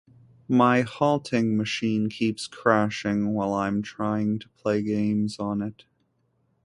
[0.49, 5.85] My halting machine keeps crashing while I’m trying to play games on it.